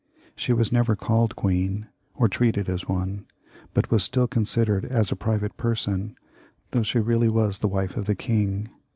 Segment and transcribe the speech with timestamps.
[0.35, 3.27] She was never called queen, or treated as one,
[3.75, 6.15] but went on being considered as a private person,
[6.71, 8.71] though she reaUy was the wife of the king.